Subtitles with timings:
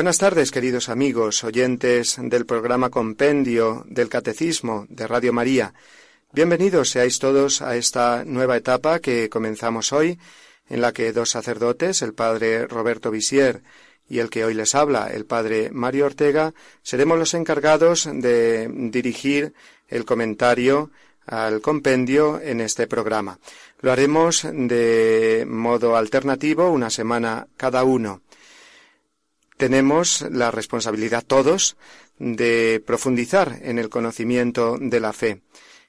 [0.00, 5.74] Buenas tardes, queridos amigos, oyentes del programa Compendio del Catecismo de Radio María.
[6.32, 10.18] Bienvenidos seáis todos a esta nueva etapa que comenzamos hoy,
[10.70, 13.62] en la que dos sacerdotes, el padre Roberto Visier
[14.08, 19.52] y el que hoy les habla, el padre Mario Ortega, seremos los encargados de dirigir
[19.86, 20.90] el comentario
[21.26, 23.38] al compendio en este programa.
[23.82, 28.22] Lo haremos de modo alternativo, una semana cada uno
[29.60, 31.76] tenemos la responsabilidad todos
[32.18, 35.42] de profundizar en el conocimiento de la fe.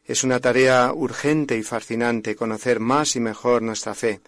[0.06, 4.20] Es una tarea urgente y fascinante conocer más y mejor nuestra fe.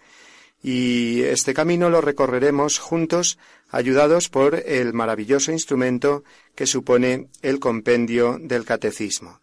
[0.62, 8.38] Y este camino lo recorreremos juntos, ayudados por el maravilloso instrumento que supone el compendio
[8.40, 9.42] del catecismo.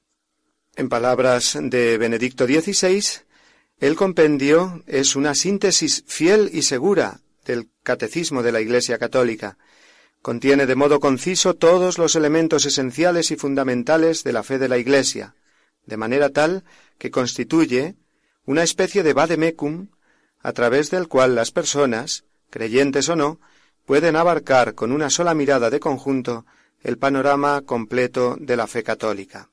[0.75, 3.03] En palabras de Benedicto XVI,
[3.79, 9.57] el compendio es una síntesis fiel y segura del catecismo de la Iglesia Católica,
[10.21, 14.77] Contiene de modo conciso todos los elementos esenciales y fundamentales de la fe de la
[14.77, 15.33] Iglesia,
[15.87, 16.63] de manera tal
[16.99, 17.95] que constituye
[18.45, 19.87] una especie de vademecum
[20.39, 23.39] a través del cual las personas, creyentes o no,
[23.85, 26.45] pueden abarcar con una sola mirada de conjunto
[26.83, 29.49] el panorama completo de la fe católica.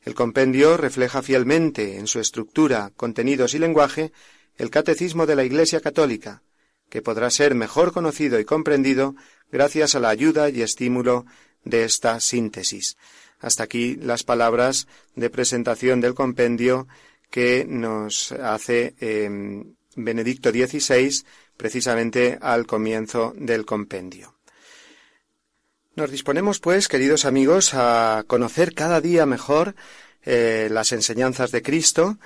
[0.00, 4.12] El compendio refleja fielmente en su estructura, contenidos y lenguaje
[4.56, 6.42] el catecismo de la Iglesia católica,
[6.92, 9.14] que podrá ser mejor conocido y comprendido
[9.50, 11.24] gracias a la ayuda y estímulo
[11.64, 12.98] de esta síntesis.
[13.40, 16.86] Hasta aquí las palabras de presentación del compendio
[17.30, 21.24] que nos hace em, Benedicto XVI
[21.56, 24.34] precisamente al comienzo del compendio.
[25.96, 29.74] Nos disponemos, pues, queridos amigos, a conocer cada día mejor
[30.24, 32.18] eh, las enseñanzas de Cristo,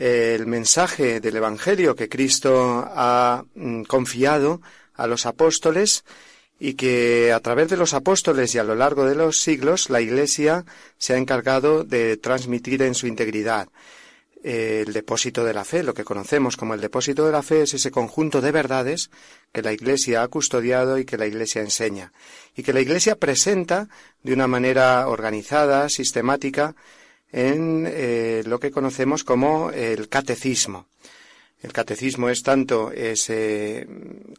[0.00, 4.62] el mensaje del Evangelio que Cristo ha mm, confiado
[4.94, 6.04] a los apóstoles
[6.58, 10.00] y que a través de los apóstoles y a lo largo de los siglos la
[10.00, 10.64] Iglesia
[10.96, 13.68] se ha encargado de transmitir en su integridad.
[14.42, 17.74] El depósito de la fe, lo que conocemos como el depósito de la fe, es
[17.74, 19.10] ese conjunto de verdades
[19.52, 22.14] que la Iglesia ha custodiado y que la Iglesia enseña,
[22.56, 23.90] y que la Iglesia presenta
[24.22, 26.74] de una manera organizada, sistemática,
[27.32, 30.86] en eh, lo que conocemos como el catecismo.
[31.62, 33.86] El catecismo es tanto ese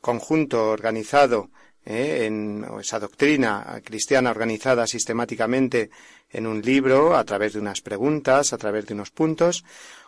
[0.01, 1.49] conjunto organizado
[1.85, 5.89] eh, en o esa doctrina cristiana organizada sistemáticamente
[6.31, 9.63] en un libro a través de unas preguntas, a través de unos puntos,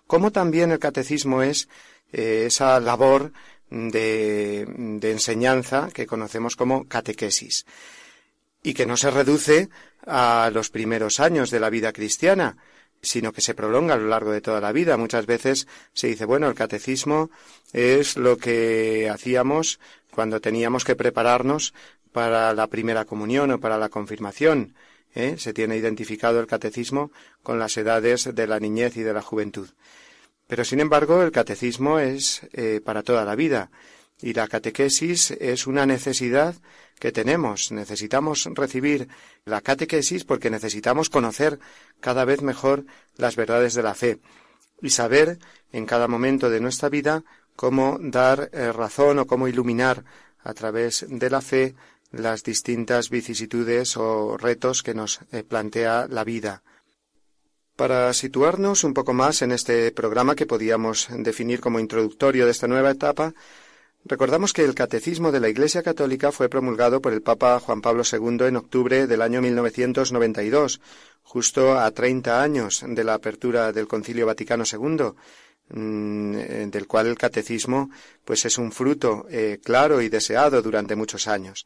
[0.07, 1.67] como también el catecismo es
[2.11, 3.31] eh, esa labor
[3.69, 7.65] de, de enseñanza que conocemos como catequesis
[8.61, 9.69] y que no se reduce
[10.05, 12.57] a los primeros años de la vida cristiana,
[13.03, 14.97] sino que se prolonga a lo largo de toda la vida.
[14.97, 17.29] Muchas veces se dice, bueno, el catecismo
[17.73, 21.73] es lo que hacíamos cuando teníamos que prepararnos
[22.11, 24.73] para la primera comunión o para la confirmación.
[25.13, 25.35] ¿eh?
[25.37, 27.11] Se tiene identificado el catecismo
[27.43, 29.69] con las edades de la niñez y de la juventud.
[30.47, 33.69] Pero, sin embargo, el catecismo es eh, para toda la vida
[34.21, 36.55] y la catequesis es una necesidad
[36.99, 37.71] que tenemos.
[37.71, 39.07] Necesitamos recibir
[39.45, 41.59] la catequesis porque necesitamos conocer
[41.99, 42.85] cada vez mejor
[43.17, 44.19] las verdades de la fe
[44.81, 45.39] y saber
[45.71, 47.23] en cada momento de nuestra vida
[47.55, 50.03] cómo dar eh, razón o cómo iluminar
[50.43, 51.75] a través de la fe
[52.11, 56.63] las distintas vicisitudes o retos que nos eh, plantea la vida.
[57.75, 62.67] Para situarnos un poco más en este programa que podíamos definir como introductorio de esta
[62.67, 63.33] nueva etapa,
[64.05, 68.03] Recordamos que el Catecismo de la Iglesia Católica fue promulgado por el Papa Juan Pablo
[68.03, 70.81] II en octubre del año 1992,
[71.23, 75.13] justo a treinta años de la apertura del Concilio Vaticano II,
[75.69, 76.33] mm,
[76.69, 77.91] del cual el Catecismo
[78.25, 81.65] pues es un fruto eh, claro y deseado durante muchos años.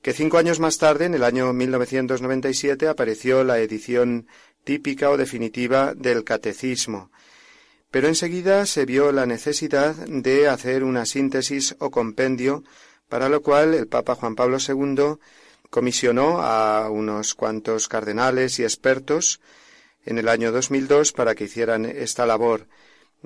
[0.00, 4.26] Que cinco años más tarde, en el año 1997, apareció la edición
[4.64, 7.10] típica o definitiva del Catecismo,
[7.96, 12.62] pero enseguida se vio la necesidad de hacer una síntesis o compendio,
[13.08, 15.16] para lo cual el Papa Juan Pablo II
[15.70, 19.40] comisionó a unos cuantos cardenales y expertos
[20.04, 22.66] en el año 2002 para que hicieran esta labor.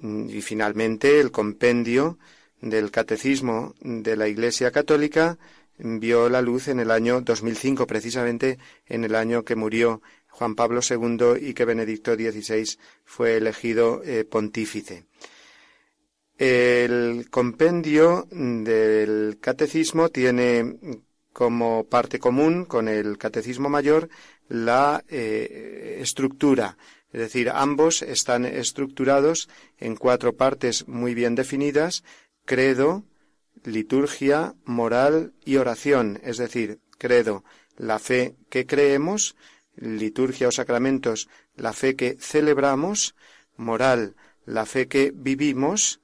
[0.00, 2.16] Y finalmente el compendio
[2.60, 5.36] del Catecismo de la Iglesia Católica
[5.78, 10.80] vio la luz en el año 2005, precisamente en el año que murió Juan Pablo
[10.88, 15.04] II y que Benedicto XVI fue elegido eh, pontífice.
[16.38, 20.78] El compendio del catecismo tiene
[21.32, 24.08] como parte común con el catecismo mayor
[24.48, 26.76] la eh, estructura,
[27.12, 29.48] es decir, ambos están estructurados
[29.78, 32.04] en cuatro partes muy bien definidas,
[32.44, 33.04] credo,
[33.64, 37.44] liturgia, moral y oración, es decir, credo,
[37.76, 39.36] la fe que creemos,
[39.80, 43.16] liturgia o sacramentos, la fe que celebramos,
[43.56, 44.14] moral,
[44.46, 46.00] la fe que vivimos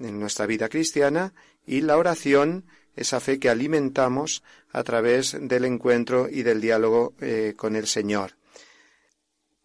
[0.00, 1.34] en nuestra vida cristiana,
[1.66, 2.64] y la oración,
[2.96, 4.42] esa fe que alimentamos
[4.72, 8.32] a través del encuentro y del diálogo eh, con el Señor.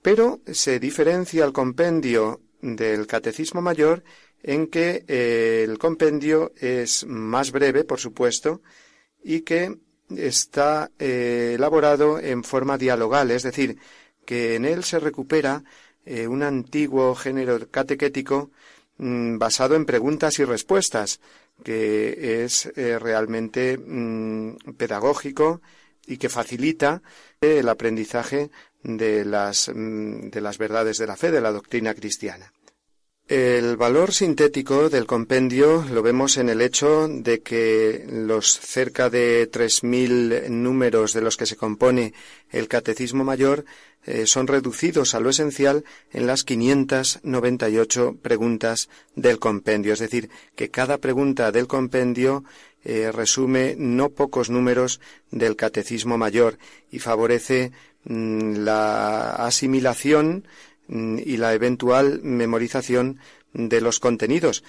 [0.02, 4.04] Pero se diferencia el compendio del Catecismo Mayor
[4.44, 8.62] en que eh, el compendio es más breve, por supuesto,
[9.24, 9.78] y que
[10.18, 13.78] está eh, elaborado en forma dialogal, es decir,
[14.26, 15.64] que en él se recupera
[16.06, 18.52] eh, un antiguo género catequético
[18.98, 21.20] mm, basado en preguntas y respuestas,
[21.64, 25.62] que es realmente mm, pedagógico
[26.08, 27.02] y que facilita
[27.42, 28.50] el aprendizaje
[28.84, 32.53] de las, mm, de las verdades de la fe, de la doctrina cristiana.
[33.36, 39.50] El valor sintético del compendio lo vemos en el hecho de que los cerca de
[39.52, 42.14] tres mil números de los que se compone
[42.52, 43.66] el Catecismo Mayor
[44.06, 49.94] eh, son reducidos a lo esencial en las 598 preguntas del compendio.
[49.94, 52.44] Es decir, que cada pregunta del compendio
[52.86, 55.00] eh, resume no pocos números
[55.32, 56.60] del Catecismo Mayor
[56.92, 57.72] y favorece
[58.04, 60.46] mm, la asimilación
[60.88, 63.20] y la eventual memorización
[63.54, 64.64] de los contenidos,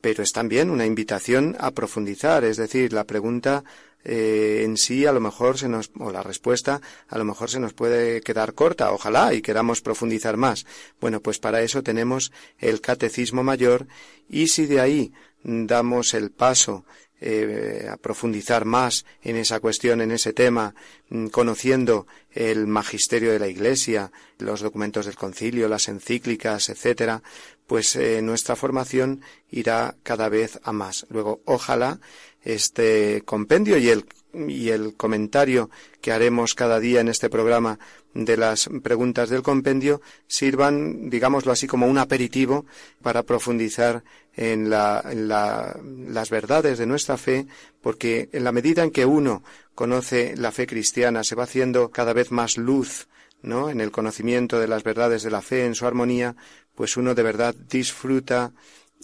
[0.00, 3.62] pero es también una invitación a profundizar, es decir, la pregunta
[4.04, 7.60] eh, en sí a lo mejor se nos, o la respuesta a lo mejor se
[7.60, 10.66] nos puede quedar corta, ojalá y queramos profundizar más.
[11.00, 13.86] Bueno, pues para eso tenemos el catecismo mayor
[14.28, 15.12] y si de ahí
[15.44, 16.84] damos el paso
[17.24, 20.74] eh, a profundizar más en esa cuestión, en ese tema,
[21.08, 27.22] mm, conociendo el magisterio de la Iglesia, los documentos del concilio, las encíclicas, etcétera,
[27.66, 31.06] pues eh, nuestra formación irá cada vez a más.
[31.10, 32.00] Luego, ojalá
[32.42, 34.04] este compendio y el
[34.34, 35.70] y el comentario
[36.00, 37.78] que haremos cada día en este programa
[38.14, 42.66] de las preguntas del compendio sirvan, digámoslo así, como un aperitivo
[43.02, 44.02] para profundizar
[44.34, 47.46] en, las verdades de nuestra fe,
[47.80, 49.42] porque en la medida en que uno
[49.74, 53.08] conoce la fe cristiana, se va haciendo cada vez más luz,
[53.42, 53.70] ¿no?
[53.70, 56.36] En el conocimiento de las verdades de la fe, en su armonía,
[56.74, 58.52] pues uno de verdad disfruta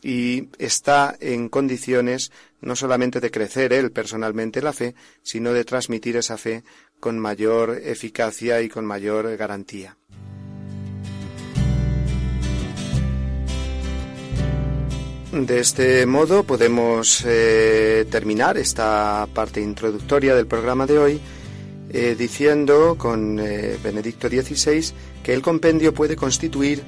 [0.03, 6.17] y está en condiciones no solamente de crecer él personalmente la fe, sino de transmitir
[6.17, 6.65] esa fe
[7.00, 9.97] con mayor eficacia y con mayor garantía.
[15.33, 21.21] De este modo podemos eh, terminar esta parte introductoria del programa de hoy
[21.91, 26.82] eh, diciendo con eh, Benedicto XVI que el compendio puede constituir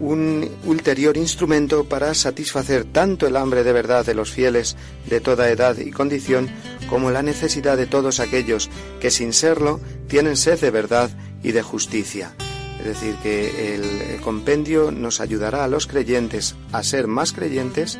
[0.00, 4.76] un ulterior instrumento para satisfacer tanto el hambre de verdad de los fieles
[5.08, 6.50] de toda edad y condición
[6.88, 8.70] como la necesidad de todos aquellos
[9.00, 11.10] que sin serlo tienen sed de verdad
[11.42, 12.34] y de justicia.
[12.80, 17.98] Es decir, que el compendio nos ayudará a los creyentes a ser más creyentes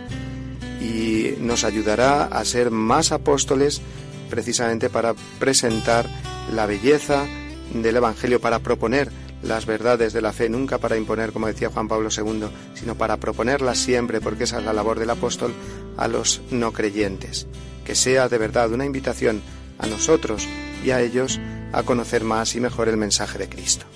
[0.81, 3.81] y nos ayudará a ser más apóstoles
[4.29, 6.07] precisamente para presentar
[6.53, 7.25] la belleza
[7.73, 9.11] del Evangelio, para proponer
[9.45, 13.19] las verdades de la fe, nunca para imponer, como decía Juan Pablo II, sino para
[13.19, 15.53] proponerlas siempre, porque esa es la labor del apóstol,
[15.97, 17.47] a los no creyentes.
[17.85, 19.43] Que sea de verdad una invitación
[19.79, 20.47] a nosotros
[20.85, 21.39] y a ellos
[21.73, 23.87] a conocer más y mejor el mensaje de Cristo.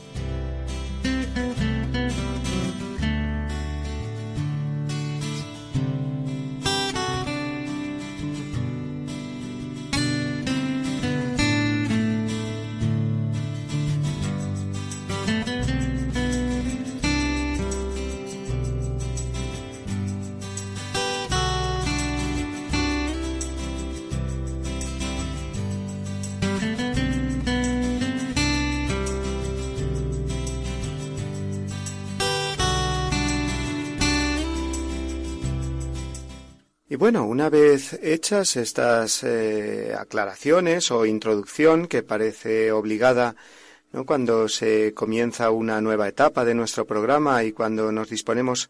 [36.98, 43.36] Bueno, una vez hechas estas eh, aclaraciones o introducción que parece obligada
[43.92, 44.04] ¿no?
[44.04, 48.68] cuando se comienza una nueva etapa de nuestro programa y cuando nos disponemos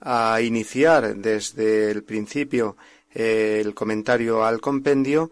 [0.00, 2.78] a iniciar desde el principio
[3.14, 5.30] eh, el comentario al compendio,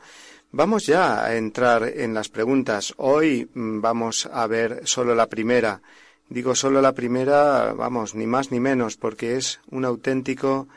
[0.57, 2.95] Vamos ya a entrar en las preguntas.
[2.99, 5.83] Hoy mm, vamos a ver solo la primera.
[6.29, 10.69] Digo solo la primera, vamos, ni más ni menos, porque es un auténtico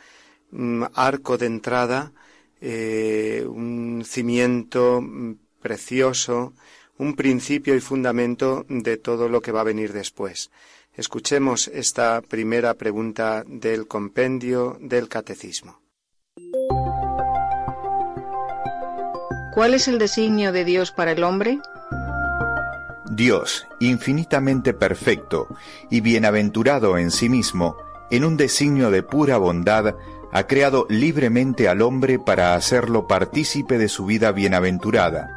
[0.94, 2.12] arco de entrada,
[2.62, 6.54] eh, un cimiento mm, precioso,
[6.98, 10.50] un principio y fundamento de todo lo que va a venir después.
[10.96, 15.80] Escuchemos esta primera pregunta del compendio del Catecismo.
[19.54, 21.60] ¿Cuál es el designio de Dios para el hombre?
[23.12, 25.48] Dios, infinitamente perfecto
[25.89, 27.75] y bienaventurado en sí mismo,
[28.12, 29.96] en un designio de pura bondad,
[30.38, 35.32] ha creado libremente al hombre para hacerlo partícipe de su vida bienaventurada.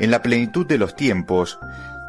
[0.00, 1.60] En la plenitud de los tiempos,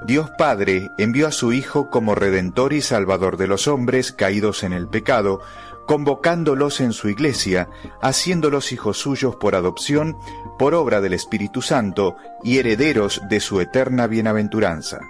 [0.07, 4.73] Dios Padre envió a su Hijo como Redentor y Salvador de los hombres caídos en
[4.73, 5.41] el pecado,
[5.85, 7.69] convocándolos en su iglesia,
[8.01, 10.17] haciéndolos hijos suyos por adopción,
[10.57, 15.01] por obra del Espíritu Santo y herederos de su eterna bienaventuranza.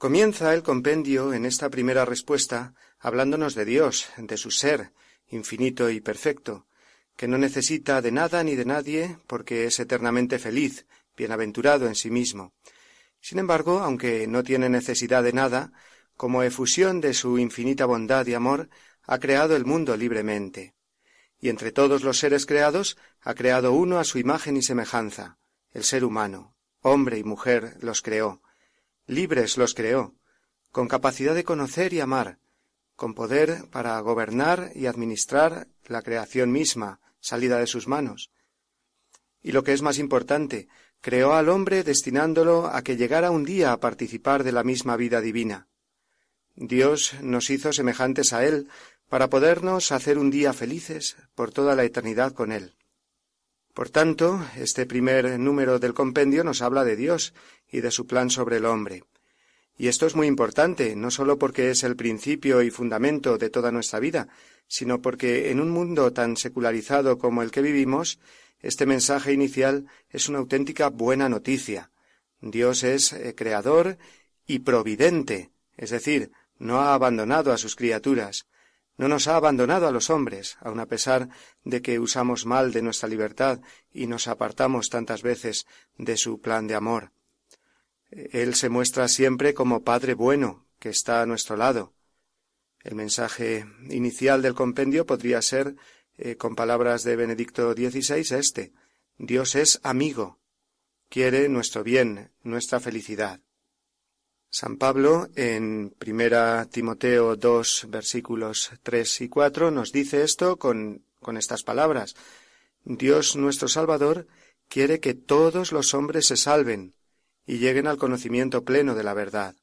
[0.00, 4.94] Comienza el compendio en esta primera respuesta hablándonos de Dios, de su ser,
[5.28, 6.66] infinito y perfecto,
[7.16, 10.86] que no necesita de nada ni de nadie porque es eternamente feliz,
[11.18, 12.54] bienaventurado en sí mismo,
[13.20, 15.70] sin embargo, aunque no tiene necesidad de nada,
[16.16, 18.70] como efusión de su infinita bondad y amor,
[19.02, 20.74] ha creado el mundo libremente.
[21.38, 25.36] Y entre todos los seres creados, ha creado uno a su imagen y semejanza,
[25.72, 26.54] el ser humano.
[26.80, 28.40] Hombre y mujer los creó.
[29.10, 30.14] Libres los creó,
[30.70, 32.38] con capacidad de conocer y amar,
[32.94, 38.30] con poder para gobernar y administrar la creación misma, salida de sus manos.
[39.42, 40.68] Y lo que es más importante,
[41.00, 45.20] creó al hombre destinándolo a que llegara un día a participar de la misma vida
[45.20, 45.66] divina.
[46.54, 48.68] Dios nos hizo semejantes a Él
[49.08, 52.76] para podernos hacer un día felices por toda la eternidad con Él.
[53.74, 57.34] Por tanto, este primer número del compendio nos habla de Dios
[57.70, 59.04] y de su plan sobre el hombre.
[59.78, 63.72] Y esto es muy importante, no sólo porque es el principio y fundamento de toda
[63.72, 64.28] nuestra vida,
[64.66, 68.18] sino porque en un mundo tan secularizado como el que vivimos,
[68.60, 71.90] este mensaje inicial es una auténtica buena noticia.
[72.40, 73.96] Dios es eh, creador
[74.46, 78.46] y providente, es decir, no ha abandonado a sus criaturas,
[79.00, 81.30] no nos ha abandonado a los hombres, aun a pesar
[81.64, 85.64] de que usamos mal de nuestra libertad y nos apartamos tantas veces
[85.96, 87.10] de su plan de amor.
[88.10, 91.94] Él se muestra siempre como Padre bueno, que está a nuestro lado.
[92.80, 95.76] El mensaje inicial del compendio podría ser
[96.18, 98.74] eh, con palabras de Benedicto XVI, este.
[99.16, 100.40] Dios es amigo,
[101.08, 103.40] quiere nuestro bien, nuestra felicidad.
[104.52, 111.36] San Pablo, en primera Timoteo 2, versículos 3 y 4, nos dice esto con, con
[111.36, 112.16] estas palabras.
[112.82, 114.26] Dios nuestro Salvador
[114.68, 116.96] quiere que todos los hombres se salven
[117.46, 119.54] y lleguen al conocimiento pleno de la verdad.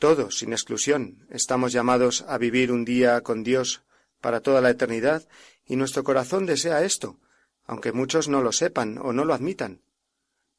[0.00, 3.84] Todos, sin exclusión, estamos llamados a vivir un día con Dios
[4.20, 5.28] para toda la eternidad,
[5.64, 7.20] y nuestro corazón desea esto,
[7.64, 9.82] aunque muchos no lo sepan o no lo admitan.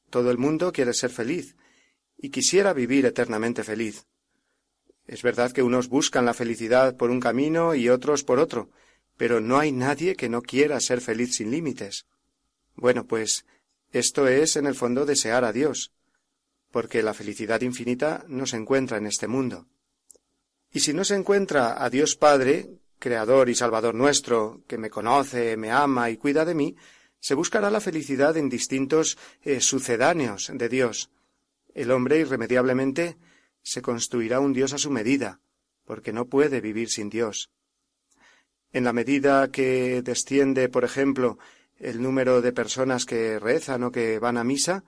[0.09, 1.57] Todo el mundo quiere ser feliz,
[2.17, 4.05] y quisiera vivir eternamente feliz.
[5.05, 8.69] Es verdad que unos buscan la felicidad por un camino y otros por otro,
[9.15, 12.05] pero no hay nadie que no quiera ser feliz sin límites.
[12.75, 13.45] Bueno, pues
[13.91, 15.91] esto es en el fondo desear a Dios,
[16.71, 19.65] porque la felicidad infinita no se encuentra en este mundo.
[20.71, 22.69] Y si no se encuentra a Dios Padre,
[22.99, 26.75] Creador y Salvador nuestro, que me conoce, me ama y cuida de mí,
[27.19, 31.09] se buscará la felicidad en distintos eh, sucedáneos de Dios.
[31.77, 33.19] El hombre irremediablemente
[33.61, 35.41] se construirá un Dios a su medida,
[35.85, 37.51] porque no puede vivir sin Dios.
[38.71, 41.37] En la medida que desciende, por ejemplo,
[41.75, 44.85] el número de personas que rezan o que van a misa,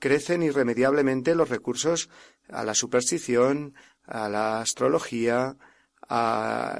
[0.00, 2.10] crecen irremediablemente los recursos
[2.48, 5.56] a la superstición, a la astrología,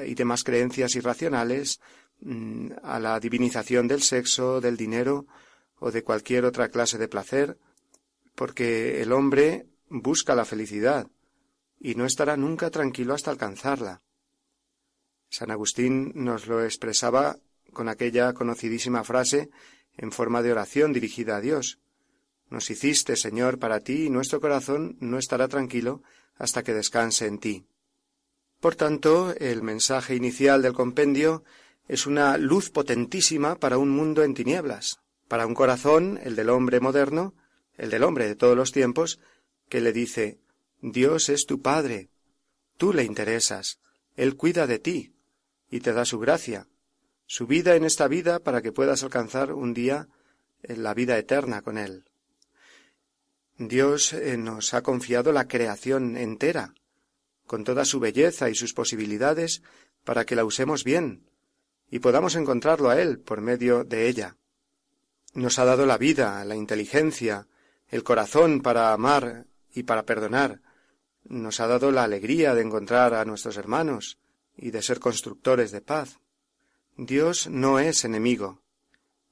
[0.04, 1.78] y demás creencias irracionales,
[2.22, 5.28] mm, a la divinización del sexo, del dinero
[5.78, 7.56] o de cualquier otra clase de placer,
[8.38, 11.10] porque el hombre busca la felicidad
[11.80, 14.00] y no estará nunca tranquilo hasta alcanzarla.
[15.28, 17.36] San Agustín nos lo expresaba
[17.72, 19.50] con aquella conocidísima frase
[19.96, 21.80] en forma de oración dirigida a Dios.
[22.48, 26.04] Nos hiciste, Señor, para ti, y nuestro corazón no estará tranquilo
[26.36, 27.66] hasta que descanse en ti.
[28.60, 31.42] Por tanto, el mensaje inicial del compendio
[31.88, 36.78] es una luz potentísima para un mundo en tinieblas, para un corazón, el del hombre
[36.78, 37.34] moderno,
[37.78, 39.18] el del hombre de todos los tiempos,
[39.68, 40.38] que le dice
[40.80, 42.10] Dios es tu Padre,
[42.76, 43.80] tú le interesas,
[44.16, 45.14] Él cuida de ti,
[45.70, 46.68] y te da su gracia,
[47.26, 50.08] su vida en esta vida para que puedas alcanzar un día
[50.62, 52.04] la vida eterna con Él.
[53.56, 56.74] Dios eh, nos ha confiado la creación entera,
[57.46, 59.62] con toda su belleza y sus posibilidades,
[60.04, 61.28] para que la usemos bien
[61.90, 64.36] y podamos encontrarlo a Él por medio de ella.
[65.34, 67.46] Nos ha dado la vida, la inteligencia,
[67.88, 70.60] el corazón para amar y para perdonar.
[71.24, 74.18] Nos ha dado la alegría de encontrar a nuestros hermanos
[74.56, 76.18] y de ser constructores de paz.
[76.96, 78.62] Dios no es enemigo,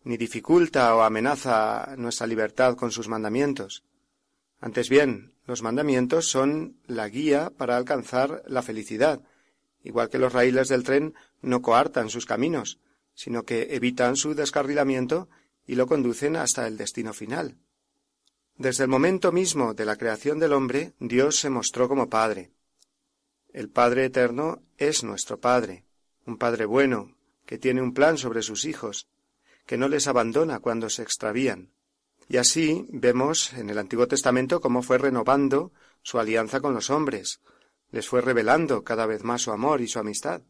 [0.04, 3.82] ni dificulta o amenaza nuestra libertad con sus mandamientos.
[4.60, 9.20] Antes bien, los mandamientos son la guía para alcanzar la felicidad,
[9.82, 12.78] igual que los raíles del tren no coartan sus caminos,
[13.14, 15.28] sino que evitan su descarrilamiento
[15.66, 17.56] y lo conducen hasta el destino final.
[18.58, 22.52] Desde el momento mismo de la creación del hombre, Dios se mostró como Padre.
[23.52, 25.84] El Padre Eterno es nuestro Padre,
[26.24, 29.08] un Padre bueno, que tiene un plan sobre sus hijos,
[29.66, 31.70] que no les abandona cuando se extravían.
[32.28, 35.72] Y así vemos en el Antiguo Testamento cómo fue renovando
[36.02, 37.40] su alianza con los hombres,
[37.90, 40.40] les fue revelando cada vez más su amor y su amistad.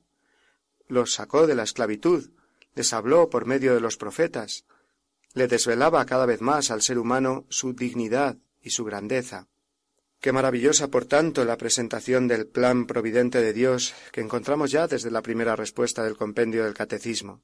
[0.87, 2.31] Los sacó de la esclavitud,
[2.77, 4.65] les habló por medio de los profetas,
[5.37, 9.49] le desvelaba cada vez más al ser humano su dignidad y su grandeza.
[10.19, 15.11] Qué maravillosa, por tanto, la presentación del plan providente de Dios que encontramos ya desde
[15.11, 17.43] la primera respuesta del compendio del Catecismo.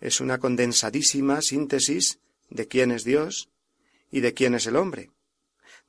[0.00, 2.18] Es una condensadísima síntesis
[2.48, 3.50] de quién es Dios
[4.10, 5.10] y de quién es el hombre,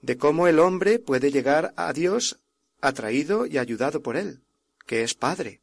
[0.02, 2.38] de cómo el hombre puede llegar a Dios
[2.80, 4.42] atraído y ayudado por él,
[4.86, 5.62] que es Padre.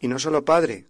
[0.00, 0.89] Y no solo Padre,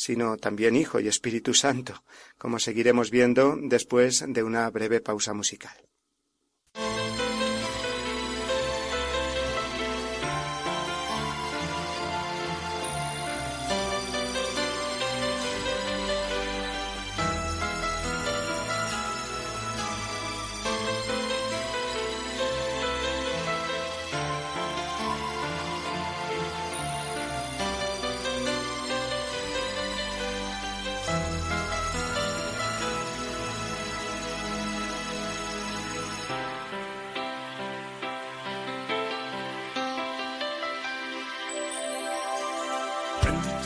[0.00, 2.04] sino también Hijo y Espíritu Santo,
[2.38, 5.76] como seguiremos viendo después de una breve pausa musical.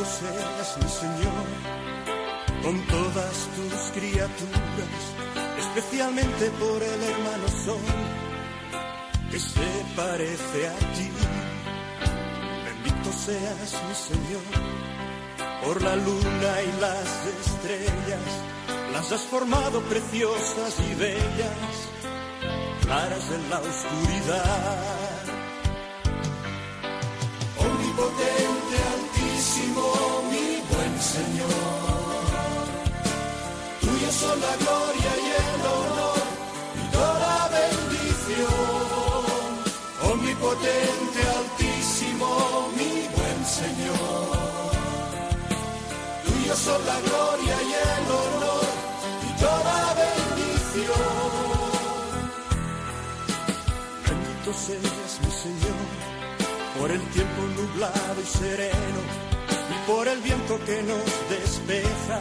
[0.05, 1.47] Seas mi Señor
[2.63, 5.01] con todas tus criaturas,
[5.59, 7.87] especialmente por el hermano Sol
[9.31, 11.11] que se parece a ti.
[12.65, 14.43] Bendito seas mi Señor
[15.65, 18.29] por la luna y las estrellas,
[18.93, 21.75] las has formado preciosas y bellas,
[22.83, 25.04] claras en la oscuridad.
[34.57, 36.23] Gloria y el honor
[36.83, 38.53] y toda bendición.
[40.13, 42.29] Omnipotente, altísimo,
[42.77, 44.75] mi buen Señor.
[46.25, 48.67] Tuya son la gloria y el honor
[49.29, 51.25] y toda bendición.
[54.07, 55.85] Bendito seas, mi Señor,
[56.79, 59.25] por el tiempo nublado y sereno
[59.87, 62.21] por el viento que nos despeja,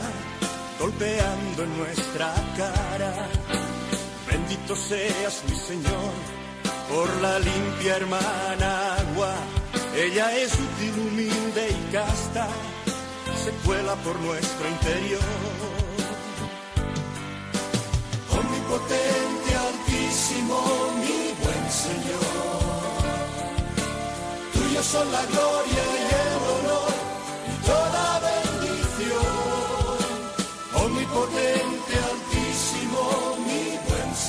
[0.84, 3.30] golpeando en nuestra cara.
[4.28, 6.13] Bendito seas mi Señor,
[6.89, 9.34] por la limpia hermana agua.
[9.96, 12.48] Ella es útil, humilde y casta,
[13.43, 15.22] se cuela por nuestro interior.
[18.39, 20.58] Omnipotente, altísimo,
[21.02, 22.63] mi buen Señor.
[24.54, 26.12] Tuya son la gloria y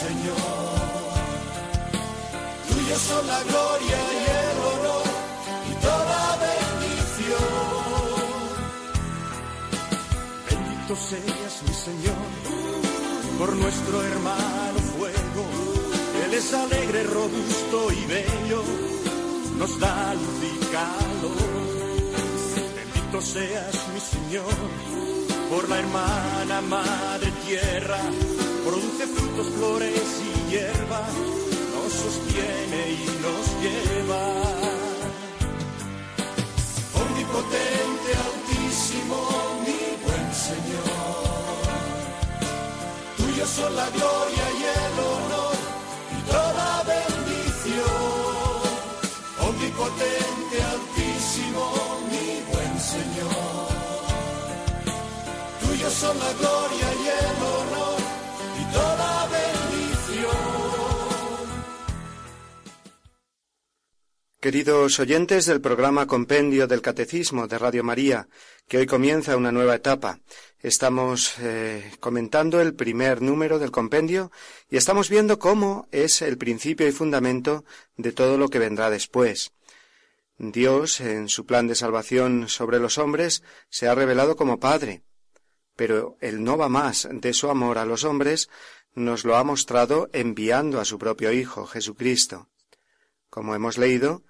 [0.03, 0.37] Señor.
[2.69, 5.09] Tuya son la gloria y el honor
[5.71, 7.53] y toda bendición.
[10.49, 12.27] Bendito seas, mi Señor,
[13.39, 15.45] por nuestro hermano fuego.
[16.25, 18.63] Él es alegre, robusto y bello,
[19.59, 21.65] nos da luz y calor
[23.25, 24.55] seas mi Señor,
[25.51, 27.99] por la hermana madre tierra,
[28.65, 31.07] produce frutos, flores y hierba,
[31.75, 34.64] nos sostiene y nos lleva.
[64.45, 68.29] Queridos oyentes del programa Compendio del Catecismo de Radio María,
[68.69, 70.21] que hoy comienza una nueva etapa.
[70.59, 74.31] Estamos eh, comentando el primer número del compendio
[74.69, 77.65] y estamos viendo cómo es el principio y fundamento
[77.97, 79.55] de todo lo que vendrá después.
[80.37, 85.05] Dios, en su plan de salvación sobre los hombres, se ha revelado como Padre,
[85.75, 88.51] pero Él no va más de su amor a los hombres,
[88.95, 92.51] nos lo ha mostrado enviando a su propio Hijo, Jesucristo.
[93.31, 94.23] Como hemos leído,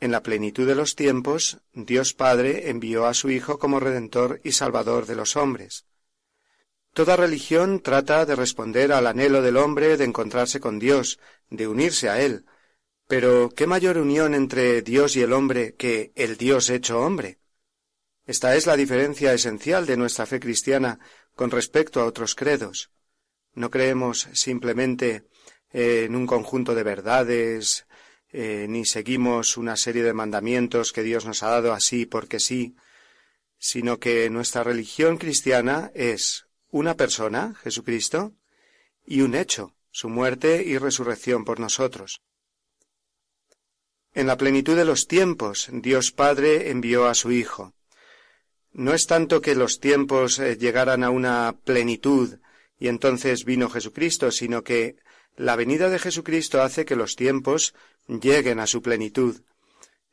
[0.00, 4.52] en la plenitud de los tiempos, Dios Padre envió a su Hijo como Redentor y
[4.52, 5.86] Salvador de los hombres.
[6.92, 11.18] Toda religión trata de responder al anhelo del hombre de encontrarse con Dios,
[11.50, 12.46] de unirse a Él,
[13.06, 17.38] pero ¿qué mayor unión entre Dios y el hombre que el Dios hecho hombre?
[18.26, 20.98] Esta es la diferencia esencial de nuestra fe cristiana
[21.34, 22.90] con respecto a otros credos.
[23.54, 25.24] No creemos simplemente
[25.72, 27.85] en un conjunto de verdades,
[28.38, 32.76] eh, ni seguimos una serie de mandamientos que Dios nos ha dado así porque sí,
[33.56, 38.34] sino que nuestra religión cristiana es una persona, Jesucristo,
[39.06, 42.20] y un hecho, su muerte y resurrección por nosotros.
[44.12, 47.72] En la plenitud de los tiempos, Dios Padre envió a su Hijo.
[48.70, 52.38] No es tanto que los tiempos eh, llegaran a una plenitud
[52.78, 54.96] y entonces vino Jesucristo, sino que
[55.36, 57.74] la venida de Jesucristo hace que los tiempos
[58.08, 59.42] lleguen a su plenitud.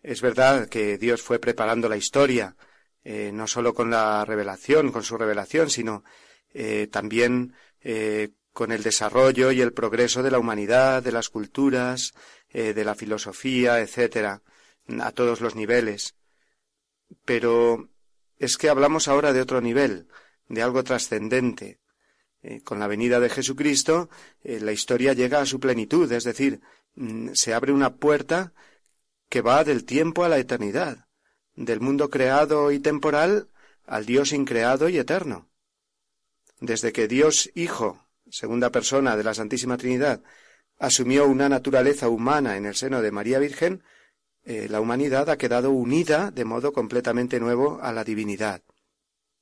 [0.01, 2.55] Es verdad que Dios fue preparando la historia,
[3.03, 6.03] eh, no sólo con la revelación, con su revelación, sino
[6.53, 7.53] eh, también
[8.53, 12.13] con el desarrollo y el progreso de la humanidad, de las culturas,
[12.49, 14.43] eh, de la filosofía, etcétera,
[15.01, 16.15] a todos los niveles.
[17.25, 17.89] Pero
[18.37, 20.07] es que hablamos ahora de otro nivel,
[20.47, 21.79] de algo trascendente.
[22.43, 24.09] Eh, con la venida de Jesucristo,
[24.43, 26.59] eh, la historia llega a su plenitud, es decir,
[26.95, 28.53] mm, se abre una puerta
[29.29, 31.07] que va del tiempo a la eternidad,
[31.55, 33.47] del mundo creado y temporal
[33.85, 35.47] al Dios increado y eterno.
[36.59, 40.21] Desde que Dios Hijo, segunda persona de la Santísima Trinidad,
[40.79, 43.83] asumió una naturaleza humana en el seno de María Virgen,
[44.43, 48.61] eh, la humanidad ha quedado unida de modo completamente nuevo a la divinidad.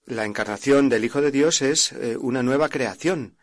[0.05, 3.37] La encarnación del Hijo de Dios es eh, una nueva creación,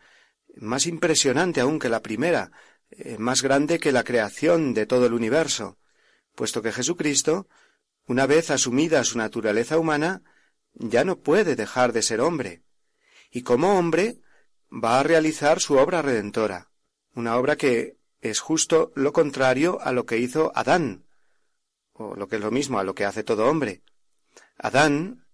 [0.55, 2.51] más impresionante aún que la primera,
[2.91, 5.77] eh, más grande que la creación de todo el universo,
[6.35, 7.47] puesto que Jesucristo,
[8.05, 10.21] una vez asumida su naturaleza humana,
[10.73, 12.63] ya no puede dejar de ser hombre,
[13.31, 14.19] y como hombre
[14.71, 16.69] va a realizar su obra redentora
[17.15, 21.05] una obra que es justo lo contrario a lo que hizo Adán,
[21.93, 23.83] o lo que es lo mismo a lo que hace todo hombre.
[24.57, 25.25] Adán,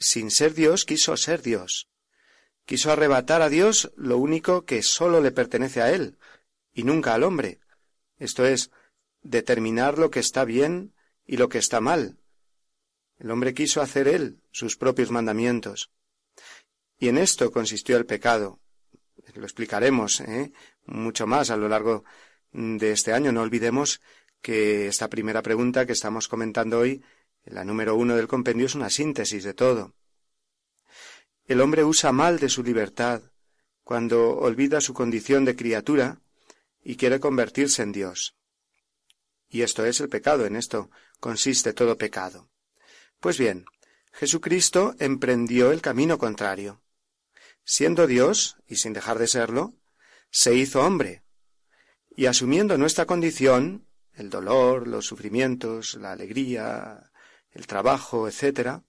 [0.00, 1.88] sin ser Dios, quiso ser Dios.
[2.64, 6.18] Quiso arrebatar a Dios lo único que sólo le pertenece a él,
[6.72, 7.60] y nunca al hombre.
[8.18, 8.70] Esto es,
[9.22, 10.94] determinar lo que está bien
[11.26, 12.18] y lo que está mal.
[13.18, 15.90] El hombre quiso hacer él sus propios mandamientos.
[16.98, 18.60] Y en esto consistió el pecado.
[19.34, 20.52] Lo explicaremos, ¿eh?
[20.86, 22.04] mucho más a lo largo
[22.52, 23.32] de este año.
[23.32, 24.00] No olvidemos
[24.40, 27.02] que esta primera pregunta que estamos comentando hoy,
[27.44, 29.94] la número uno del compendio, es una síntesis de todo.
[31.46, 33.22] El hombre usa mal de su libertad
[33.82, 36.20] cuando olvida su condición de criatura
[36.82, 38.36] y quiere convertirse en Dios.
[39.48, 42.50] Y esto es el pecado, en esto consiste todo pecado.
[43.18, 43.64] Pues bien,
[44.12, 46.82] Jesucristo emprendió el camino contrario.
[47.64, 49.74] Siendo Dios, y sin dejar de serlo,
[50.30, 51.24] se hizo hombre,
[52.16, 57.09] y asumiendo nuestra condición, el dolor, los sufrimientos, la alegría,
[57.52, 58.82] el trabajo, etc.,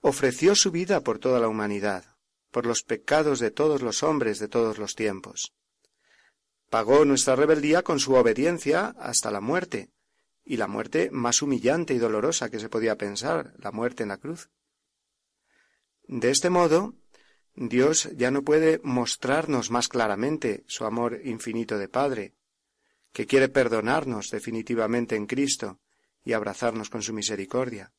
[0.00, 2.16] ofreció su vida por toda la humanidad,
[2.50, 5.52] por los pecados de todos los hombres de todos los tiempos.
[6.70, 9.90] Pagó nuestra rebeldía con su obediencia hasta la muerte,
[10.44, 14.16] y la muerte más humillante y dolorosa que se podía pensar, la muerte en la
[14.16, 14.48] cruz.
[16.06, 16.94] De este modo,
[17.54, 22.34] Dios ya no puede mostrarnos más claramente su amor infinito de Padre,
[23.12, 25.80] que quiere perdonarnos definitivamente en Cristo
[26.28, 27.94] y abrazarnos con su misericordia.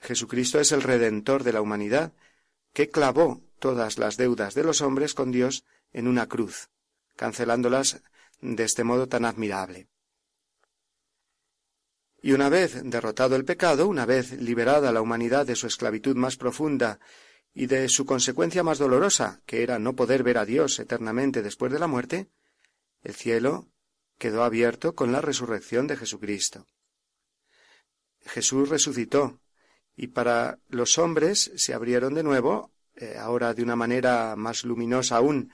[0.00, 2.12] Jesucristo es el Redentor de la humanidad,
[2.72, 6.70] que clavó todas las deudas de los hombres con Dios en una cruz,
[7.16, 8.04] cancelándolas
[8.40, 9.88] de este modo tan admirable.
[12.22, 16.36] Y una vez derrotado el pecado, una vez liberada la humanidad de su esclavitud más
[16.36, 17.00] profunda
[17.52, 21.72] y de su consecuencia más dolorosa, que era no poder ver a Dios eternamente después
[21.72, 22.30] de la muerte,
[23.02, 23.66] el cielo
[24.18, 26.68] quedó abierto con la resurrección de Jesucristo.
[28.24, 29.40] Jesús resucitó,
[29.96, 35.16] y para los hombres se abrieron de nuevo eh, ahora de una manera más luminosa
[35.16, 35.52] aún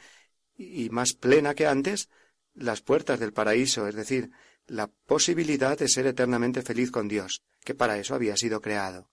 [0.57, 2.09] y más plena que antes,
[2.55, 4.31] las puertas del paraíso, es decir,
[4.67, 9.11] la posibilidad de ser eternamente feliz con Dios, que para eso había sido creado.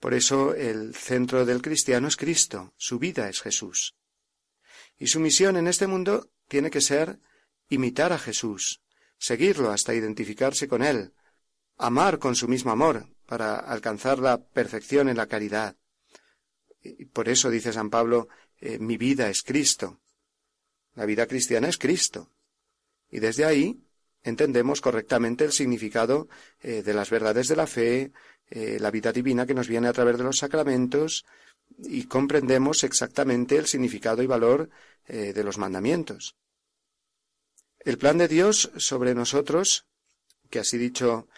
[0.00, 3.96] Por eso el centro del cristiano es Cristo, su vida es Jesús.
[4.98, 7.18] Y su misión en este mundo tiene que ser
[7.68, 8.82] imitar a Jesús,
[9.18, 11.12] seguirlo hasta identificarse con Él,
[11.78, 15.76] amar con su mismo amor para alcanzar la perfección en la caridad.
[16.82, 18.28] Y por eso dice San Pablo,
[18.60, 20.00] eh, mi vida es Cristo.
[20.94, 22.30] La vida cristiana es Cristo.
[23.10, 23.82] Y desde ahí
[24.22, 26.28] entendemos correctamente el significado
[26.60, 28.12] eh, de las verdades de la fe,
[28.48, 31.24] eh, la vida divina que nos viene a través de los sacramentos,
[31.78, 34.70] y comprendemos exactamente el significado y valor
[35.08, 36.36] de los mandamientos.
[37.80, 39.86] El plan de Dios sobre nosotros,
[40.48, 41.28] que así dicho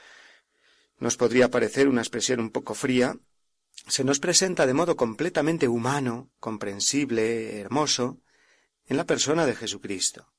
[0.98, 3.16] nos podría parecer una expresión un poco fría,
[3.86, 8.20] se nos presenta de modo completamente humano, comprensible, hermoso,
[8.86, 10.32] en la persona de Jesucristo.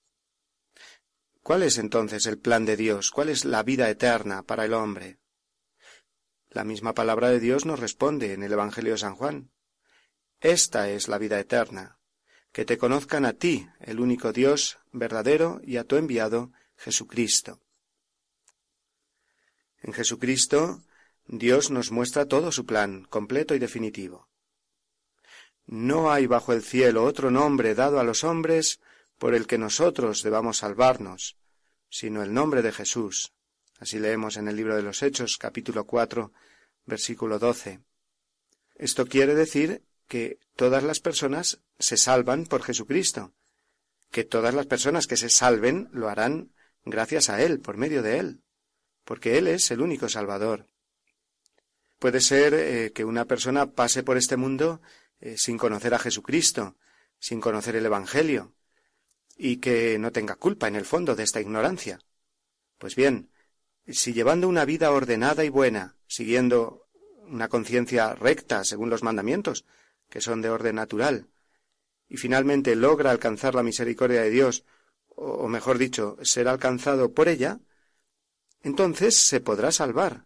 [1.42, 3.12] ¿Cuál es entonces el plan de Dios?
[3.12, 5.20] ¿Cuál es la vida eterna para el hombre?
[6.50, 9.52] La misma palabra de Dios nos responde en el Evangelio de San Juan.
[10.42, 12.00] Esta es la vida eterna,
[12.52, 17.62] que te conozcan a ti, el único Dios verdadero, y a tu enviado, Jesucristo.
[19.82, 20.82] En Jesucristo,
[21.28, 24.28] Dios nos muestra todo su plan, completo y definitivo.
[25.68, 28.80] No hay bajo el cielo otro nombre dado a los hombres
[29.18, 31.38] por el que nosotros debamos salvarnos,
[31.90, 33.32] sino el nombre de Jesús.
[33.80, 36.34] Así leemos en el libro de los Hechos, capítulo cuatro,
[36.86, 37.80] versículo doce.
[38.76, 43.34] Esto quiere decir que todas las personas se salvan por Jesucristo,
[44.10, 46.52] que todas las personas que se salven lo harán
[46.84, 48.42] gracias a Él, por medio de Él
[49.10, 50.68] porque Él es el único Salvador.
[51.98, 54.82] Puede ser eh, que una persona pase por este mundo
[55.20, 56.76] eh, sin conocer a Jesucristo,
[57.18, 58.54] sin conocer el Evangelio,
[59.36, 62.00] y que no tenga culpa en el fondo de esta ignorancia.
[62.78, 63.32] Pues bien,
[63.88, 66.88] si llevando una vida ordenada y buena, siguiendo
[67.26, 69.66] una conciencia recta según los mandamientos,
[70.08, 71.26] que son de orden natural,
[72.08, 74.66] y finalmente logra alcanzar la misericordia de Dios,
[75.08, 77.60] o mejor dicho, ser alcanzado por ella,
[78.62, 80.26] entonces se podrá salvar.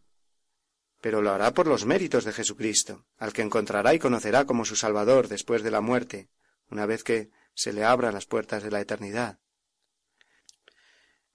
[1.02, 4.76] Pero lo hará por los méritos de Jesucristo, al que encontrará y conocerá como su
[4.76, 6.30] Salvador después de la muerte,
[6.70, 9.40] una vez que se le abran las puertas de la eternidad.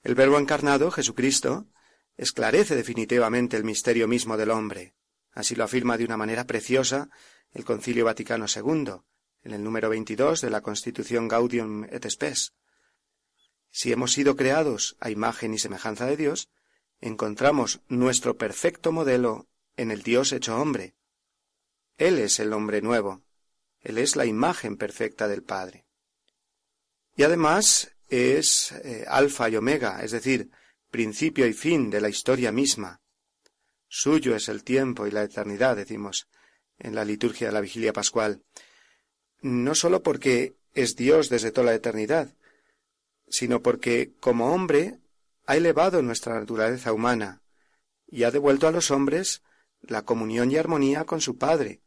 [0.02, 1.68] El Verbo encarnado, Jesucristo,
[2.16, 4.94] esclarece definitivamente el misterio mismo del hombre.
[5.32, 7.11] Así lo afirma de una manera preciosa
[7.52, 9.02] el Concilio Vaticano II,
[9.42, 12.54] en el número 22 de la Constitución Gaudium et Spes.
[13.70, 16.50] Si hemos sido creados a imagen y semejanza de Dios,
[17.00, 20.94] encontramos nuestro perfecto modelo en el Dios hecho hombre.
[21.96, 23.22] Él es el hombre nuevo,
[23.80, 25.87] Él es la imagen perfecta del Padre.
[27.16, 30.50] Y además es eh, alfa y omega, es decir,
[30.90, 33.00] principio y fin de la historia misma.
[33.88, 36.28] Suyo es el tiempo y la eternidad, decimos
[36.78, 38.42] en la liturgia de la vigilia pascual,
[39.40, 42.32] no sólo porque es Dios desde toda la eternidad,
[43.28, 44.98] sino porque como hombre
[45.48, 47.42] ha elevado nuestra naturaleza humana
[48.06, 49.42] y ha devuelto a los hombres
[49.80, 51.80] la comunión y armonía con su Padre,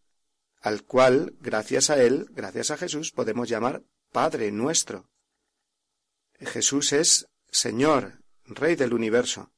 [0.62, 5.12] al cual, gracias a Él, gracias a Jesús, podemos llamar Padre nuestro.
[6.40, 9.52] Jesús es Señor, Rey del universo,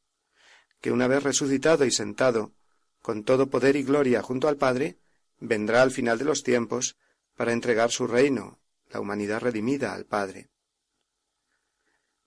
[0.82, 2.54] que una vez resucitado y sentado,
[3.02, 5.00] con todo poder y gloria junto al Padre,
[5.40, 6.98] vendrá al final de los tiempos
[7.38, 10.50] para entregar su reino, la humanidad redimida al Padre.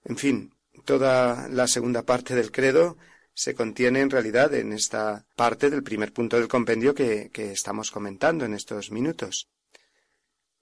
[0.05, 0.56] En fin,
[0.87, 2.97] Toda la segunda parte del credo
[3.35, 7.91] se contiene en realidad en esta parte del primer punto del compendio que, que estamos
[7.91, 9.49] comentando en estos minutos.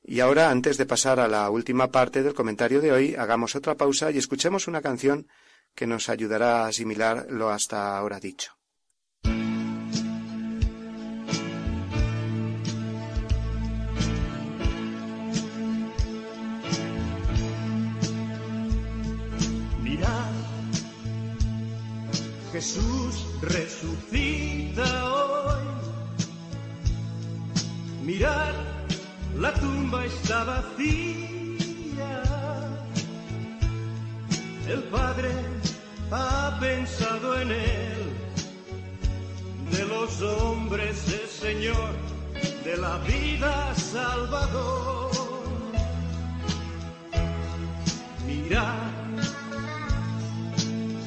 [0.02, 3.74] Y ahora, antes de pasar a la última parte del comentario de hoy, hagamos otra
[3.74, 5.28] pausa y escuchemos una canción
[5.74, 8.56] que nos ayudará a asimilar lo hasta ahora dicho.
[22.54, 25.64] Jesús resucita hoy.
[28.04, 28.54] Mirad,
[29.36, 32.12] la tumba está vacía.
[34.68, 35.32] El Padre
[36.12, 38.02] ha pensado en él.
[39.72, 41.90] De los hombres es Señor,
[42.62, 45.10] de la vida Salvador.
[48.24, 48.92] Mirad,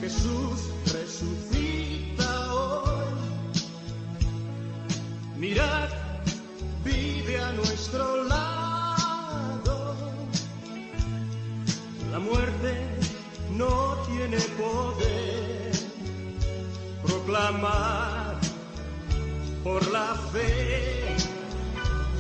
[0.02, 0.77] Jesús
[5.40, 5.90] Mirad,
[6.84, 9.96] vive a nuestro lado.
[12.12, 12.74] La muerte
[13.56, 15.72] no tiene poder.
[17.06, 18.40] Proclamar
[19.64, 21.16] por la fe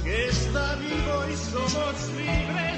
[0.03, 2.76] que está vivo y somos libres.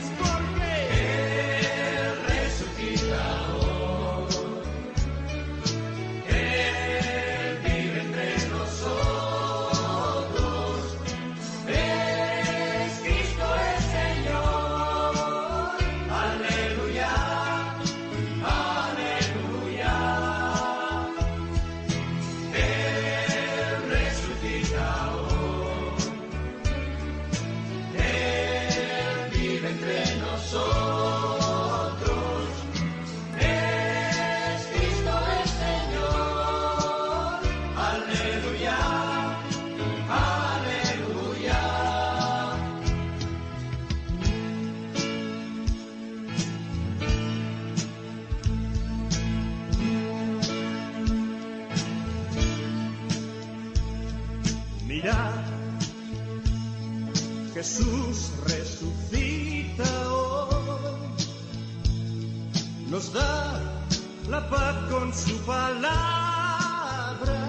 [65.49, 67.41] Palabra,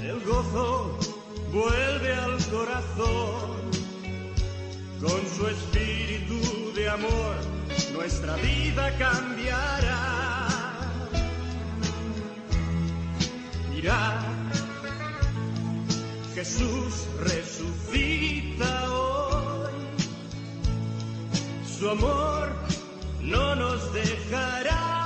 [0.00, 0.98] el gozo
[1.52, 3.50] vuelve al corazón,
[4.98, 7.34] con su espíritu de amor
[7.92, 10.08] nuestra vida cambiará.
[13.70, 14.22] Mirad,
[16.34, 19.72] Jesús resucita hoy.
[21.78, 22.48] Su amor
[23.20, 25.03] no nos dejará.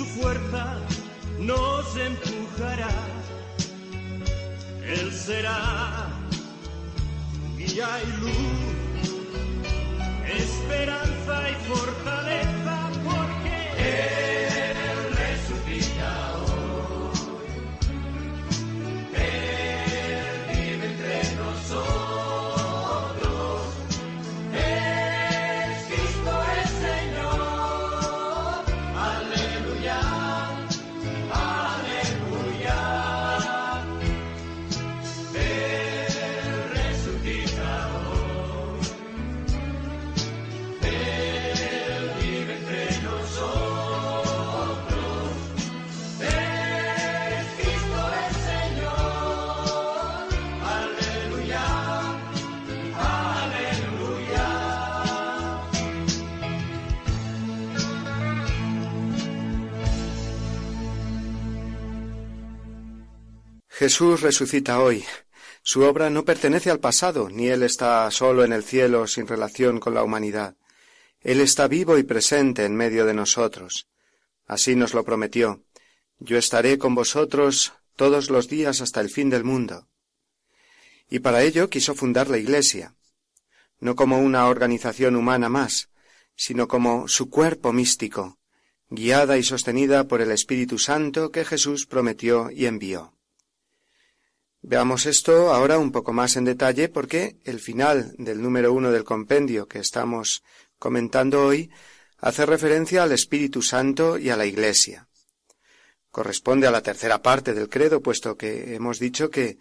[0.00, 0.78] Su fuerza
[1.40, 2.88] nos empujará.
[4.82, 6.08] Él será
[7.58, 9.12] guía y luz,
[10.38, 14.49] esperanza y fortaleza porque Él
[63.80, 65.06] Jesús resucita hoy.
[65.62, 69.80] Su obra no pertenece al pasado, ni Él está solo en el cielo sin relación
[69.80, 70.54] con la humanidad.
[71.22, 73.88] Él está vivo y presente en medio de nosotros.
[74.46, 75.64] Así nos lo prometió.
[76.18, 79.88] Yo estaré con vosotros todos los días hasta el fin del mundo.
[81.08, 82.96] Y para ello quiso fundar la Iglesia,
[83.78, 85.88] no como una organización humana más,
[86.36, 88.36] sino como su cuerpo místico,
[88.90, 93.14] guiada y sostenida por el Espíritu Santo que Jesús prometió y envió.
[94.62, 99.04] Veamos esto ahora un poco más en detalle porque el final del número uno del
[99.04, 100.42] compendio que estamos
[100.78, 101.70] comentando hoy
[102.18, 105.08] hace referencia al Espíritu Santo y a la Iglesia.
[106.10, 109.58] Corresponde a la tercera parte del credo, puesto que hemos dicho que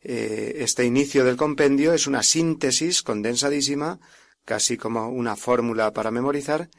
[0.00, 3.98] eh, este inicio del compendio es una síntesis condensadísima,
[4.44, 6.70] casi como una fórmula para memorizar,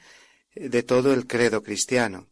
[0.56, 2.28] eh, de todo el credo cristiano.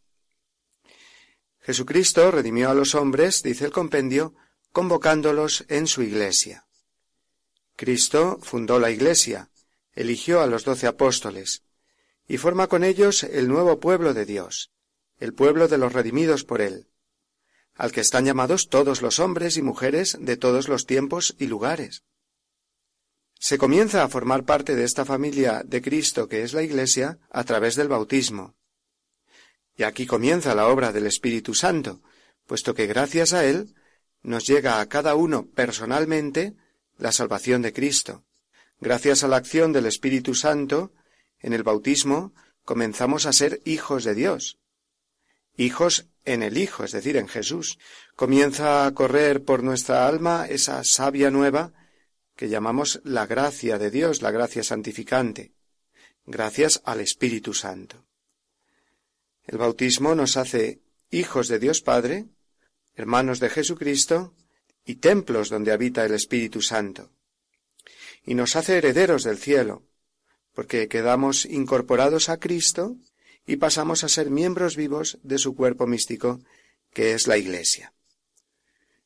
[1.60, 4.34] Jesucristo redimió a los hombres, dice el compendio,
[4.76, 6.66] convocándolos en su iglesia.
[7.76, 9.48] Cristo fundó la iglesia,
[9.94, 11.62] eligió a los doce apóstoles,
[12.28, 14.72] y forma con ellos el nuevo pueblo de Dios,
[15.18, 16.88] el pueblo de los redimidos por él,
[17.74, 22.02] al que están llamados todos los hombres y mujeres de todos los tiempos y lugares.
[23.38, 27.44] Se comienza a formar parte de esta familia de Cristo que es la Iglesia a
[27.44, 28.56] través del bautismo.
[29.74, 32.02] Y aquí comienza la obra del Espíritu Santo,
[32.44, 33.74] puesto que gracias a él
[34.26, 36.54] nos llega a cada uno personalmente
[36.98, 38.24] la salvación de Cristo.
[38.80, 40.92] Gracias a la acción del Espíritu Santo,
[41.38, 44.58] en el bautismo comenzamos a ser hijos de Dios.
[45.56, 47.78] Hijos en el Hijo, es decir, en Jesús.
[48.16, 51.72] Comienza a correr por nuestra alma esa savia nueva
[52.34, 55.52] que llamamos la gracia de Dios, la gracia santificante,
[56.26, 58.04] gracias al Espíritu Santo.
[59.44, 62.26] El bautismo nos hace hijos de Dios Padre,
[62.96, 64.34] hermanos de Jesucristo
[64.84, 67.10] y templos donde habita el Espíritu Santo.
[68.24, 69.84] Y nos hace herederos del cielo,
[70.54, 72.96] porque quedamos incorporados a Cristo
[73.46, 76.40] y pasamos a ser miembros vivos de su cuerpo místico,
[76.92, 77.92] que es la Iglesia.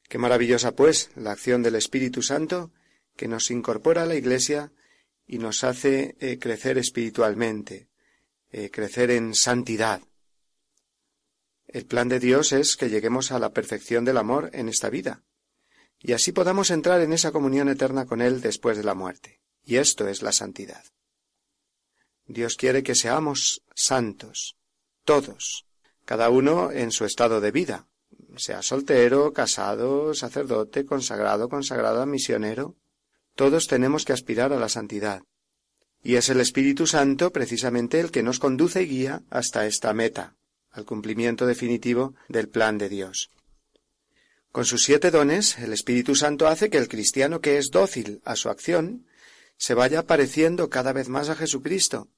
[0.09, 2.73] Qué maravillosa, pues, la acción del Espíritu Santo,
[3.17, 4.73] que nos incorpora a la Iglesia
[5.27, 7.89] y nos hace eh, crecer espiritualmente,
[8.51, 10.01] eh, crecer en santidad.
[11.73, 15.23] El plan de Dios es que lleguemos a la perfección del amor en esta vida,
[16.01, 19.41] y así podamos entrar en esa comunión eterna con Él después de la muerte.
[19.63, 20.83] Y esto es la santidad.
[22.27, 24.57] Dios quiere que seamos santos,
[25.05, 25.67] todos,
[26.05, 27.87] cada uno en su estado de vida,
[28.37, 32.77] sea soltero, casado, sacerdote, consagrado, consagrada, misionero.
[33.37, 35.23] Todos tenemos que aspirar a la santidad.
[36.03, 40.37] Y es el Espíritu Santo precisamente el que nos conduce y guía hasta esta meta,
[40.71, 43.31] al cumplimiento definitivo del plan de Dios.
[44.53, 48.35] Con sus siete dones, el Espíritu Santo hace que el cristiano que es dócil a
[48.37, 49.07] su acción
[49.57, 52.09] se vaya pareciendo cada vez más a Jesucristo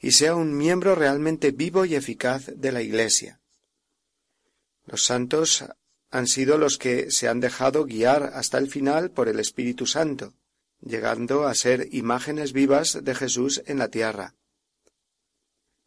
[0.00, 3.40] y sea un miembro realmente vivo y eficaz de la Iglesia.
[4.84, 5.64] Los santos
[6.10, 10.34] han sido los que se han dejado guiar hasta el final por el Espíritu Santo,
[10.80, 14.34] llegando a ser imágenes vivas de Jesús en la tierra.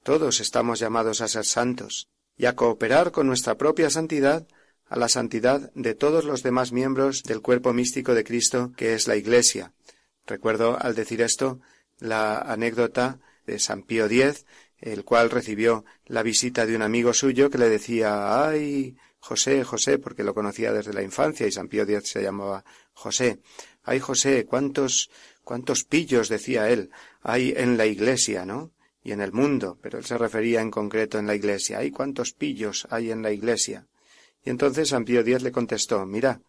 [0.04, 4.48] Todos estamos llamados a ser santos y a cooperar con nuestra propia santidad
[4.86, 9.08] a la santidad de todos los demás miembros del cuerpo místico de Cristo que es
[9.08, 9.74] la Iglesia.
[10.26, 11.60] Recuerdo al decir esto
[12.00, 14.46] la anécdota de San Pío X,
[14.80, 20.00] el cual recibió la visita de un amigo suyo que le decía ay José, José,
[20.00, 23.42] porque lo conocía desde la infancia y San Pío X se llamaba José.
[23.84, 25.10] Ay José, cuántos
[25.44, 26.90] cuántos pillos decía él
[27.22, 28.72] hay en la iglesia, ¿no?
[29.10, 31.80] Y en el mundo, pero él se refería en concreto en la iglesia.
[31.80, 33.88] ¡Ay, cuántos pillos hay en la iglesia!
[34.46, 36.42] Y entonces San Pío X le contestó, mira,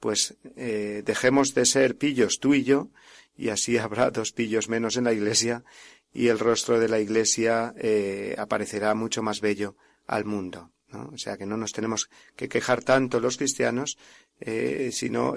[0.00, 2.88] pues eh, dejemos de ser pillos tú y yo,
[3.36, 5.62] y así habrá dos pillos menos en la iglesia,
[6.12, 9.76] y el rostro de la iglesia eh, aparecerá mucho más bello
[10.08, 10.72] al mundo.
[10.88, 11.10] ¿no?
[11.14, 13.98] O sea que no nos tenemos que quejar tanto los cristianos,
[14.40, 15.36] eh, sino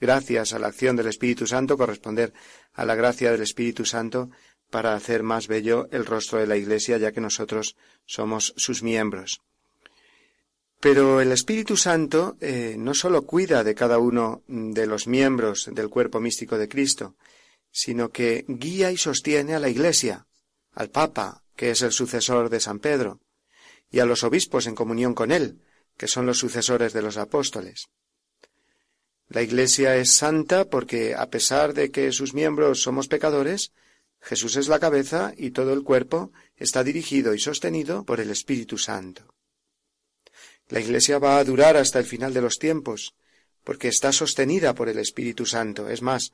[0.00, 2.32] gracias a la acción del Espíritu Santo, corresponder
[2.72, 4.30] a la gracia del Espíritu Santo
[4.70, 9.42] para hacer más bello el rostro de la Iglesia, ya que nosotros somos sus miembros.
[10.80, 15.90] Pero el Espíritu Santo eh, no sólo cuida de cada uno de los miembros del
[15.90, 17.16] cuerpo místico de Cristo,
[17.70, 20.26] sino que guía y sostiene a la Iglesia,
[20.72, 23.20] al Papa, que es el sucesor de San Pedro,
[23.90, 25.60] y a los obispos en comunión con él,
[25.98, 27.90] que son los sucesores de los apóstoles.
[29.28, 33.72] La Iglesia es santa porque, a pesar de que sus miembros somos pecadores,
[34.20, 38.78] Jesús es la cabeza y todo el cuerpo está dirigido y sostenido por el Espíritu
[38.78, 39.34] Santo.
[40.68, 43.14] La Iglesia va a durar hasta el final de los tiempos,
[43.64, 45.88] porque está sostenida por el Espíritu Santo.
[45.88, 46.32] Es más,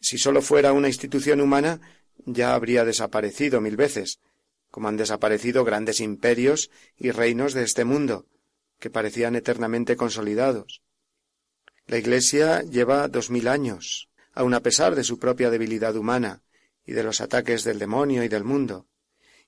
[0.00, 1.80] si sólo fuera una institución humana,
[2.24, 4.18] ya habría desaparecido mil veces,
[4.70, 8.26] como han desaparecido grandes imperios y reinos de este mundo,
[8.80, 10.82] que parecían eternamente consolidados.
[11.86, 16.42] La Iglesia lleva dos mil años, aun a pesar de su propia debilidad humana,
[16.86, 18.86] y de los ataques del demonio y del mundo.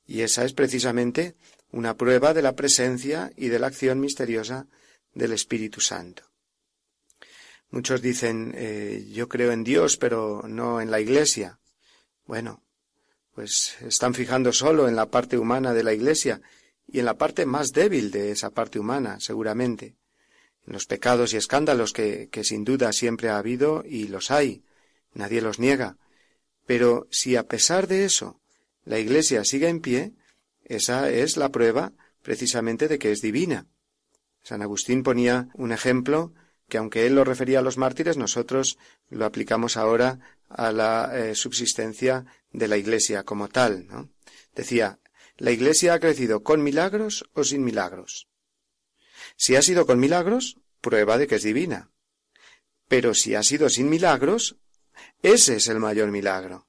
[0.07, 1.35] Y esa es precisamente
[1.71, 4.67] una prueba de la presencia y de la acción misteriosa
[5.13, 6.25] del Espíritu Santo.
[7.71, 11.59] Muchos dicen eh, yo creo en Dios, pero no en la Iglesia.
[12.27, 12.63] Bueno,
[13.35, 16.41] pues están fijando solo en la parte humana de la Iglesia
[16.87, 19.97] y en la parte más débil de esa parte humana, seguramente,
[20.67, 24.63] en los pecados y escándalos que, que sin duda siempre ha habido y los hay,
[25.15, 25.97] nadie los niega,
[26.67, 28.41] pero si a pesar de eso
[28.85, 30.15] la Iglesia sigue en pie,
[30.65, 31.93] esa es la prueba
[32.23, 33.67] precisamente de que es divina.
[34.43, 36.35] San Agustín ponía un ejemplo
[36.69, 41.35] que aunque él lo refería a los mártires, nosotros lo aplicamos ahora a la eh,
[41.35, 43.87] subsistencia de la Iglesia como tal.
[44.55, 44.99] Decía,
[45.37, 48.29] la Iglesia ha crecido con milagros o sin milagros.
[49.37, 51.91] Si ha sido con milagros, prueba de que es divina.
[52.89, 54.57] Pero si ha sido sin milagros,
[55.23, 56.67] ese es el mayor milagro.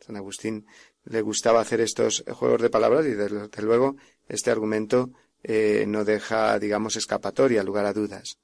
[0.00, 0.66] San Agustín
[1.04, 3.96] le gustaba hacer estos juegos de palabras y desde luego
[4.28, 5.10] este argumento
[5.42, 8.38] eh, no deja, digamos, escapatoria, lugar a dudas.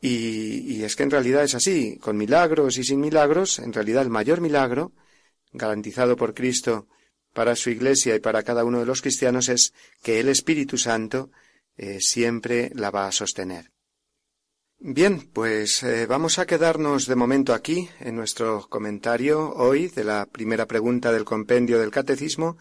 [0.00, 4.10] Y, es que en realidad es así, con milagros y sin milagros, en realidad el
[4.10, 4.92] mayor milagro,
[5.52, 6.86] garantizado por Cristo
[7.32, 9.72] para su Iglesia y para cada uno de los cristianos, es
[10.02, 11.30] que el Espíritu Santo
[11.76, 13.71] eh, siempre la va a sostener.
[14.84, 20.26] Bien, pues eh, vamos a quedarnos de momento aquí en nuestro comentario hoy de la
[20.26, 22.58] primera pregunta del compendio del Catecismo,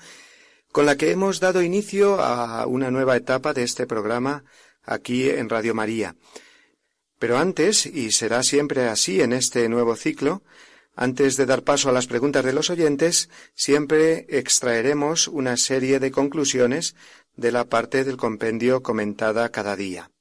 [0.72, 4.44] con la que hemos dado inicio a una nueva etapa de este programa
[4.84, 6.16] aquí en Radio María.
[7.18, 10.44] Pero antes, y será siempre así en este nuevo ciclo,
[10.96, 16.12] Antes de dar paso a las preguntas de los oyentes, siempre extraeremos una serie de
[16.12, 16.96] conclusiones
[17.36, 20.12] de la parte del compendio comentada cada día.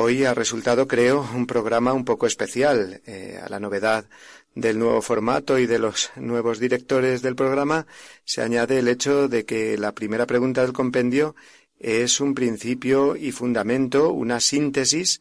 [0.00, 3.02] Hoy ha resultado, creo, un programa un poco especial.
[3.04, 4.08] Eh, a la novedad
[4.54, 7.84] del nuevo formato y de los nuevos directores del programa
[8.24, 11.34] se añade el hecho de que la primera pregunta del compendio
[11.80, 15.20] es un principio y fundamento, una síntesis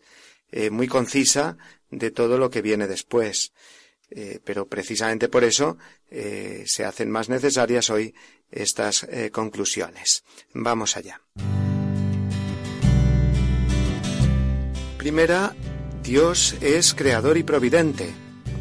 [0.52, 1.58] eh, muy concisa
[1.90, 3.54] de todo lo que viene después.
[4.12, 8.14] Eh, pero precisamente por eso se hacen más necesarias hoy
[8.52, 10.24] estas conclusiones.
[10.54, 11.20] Vamos allá.
[15.08, 15.55] Primera,
[16.03, 18.10] Dios es creador y providente,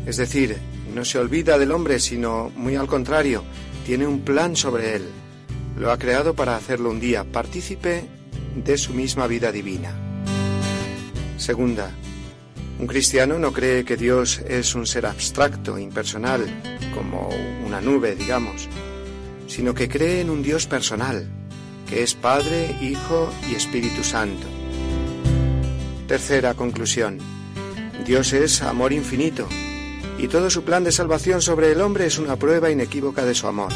[0.07, 0.57] es decir,
[0.95, 3.43] no se olvida del hombre, sino muy al contrario,
[3.85, 5.07] tiene un plan sobre él.
[5.77, 8.05] Lo ha creado para hacerlo un día partícipe
[8.55, 9.93] de su misma vida divina.
[11.37, 11.91] Segunda,
[12.79, 16.47] un cristiano no cree que Dios es un ser abstracto, impersonal,
[16.95, 17.29] como
[17.67, 18.69] una nube, digamos,
[19.49, 21.29] sino que cree en un Dios personal,
[21.89, 24.56] que es Padre, Hijo y Espíritu Santo.
[26.07, 27.19] Tercera conclusión.
[28.07, 29.49] Dios es amor infinito,
[30.19, 33.49] y todo su plan de salvación sobre el hombre es una prueba inequívoca de su
[33.49, 33.73] amor,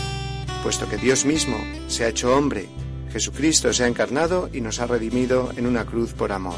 [0.62, 1.56] puesto que Dios mismo
[1.88, 2.68] se ha hecho hombre,
[3.12, 6.54] Jesucristo se ha encarnado y nos ha redimido en una cruz por amor.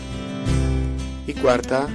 [1.27, 1.89] Y cuarta,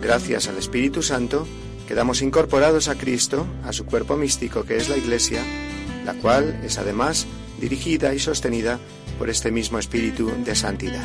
[0.00, 1.44] gracias al Espíritu Santo,
[1.88, 5.42] quedamos incorporados a Cristo, a su cuerpo místico que es la Iglesia,
[6.04, 7.26] la cual es además
[7.60, 8.78] dirigida y sostenida
[9.18, 11.04] por este mismo Espíritu de Santidad.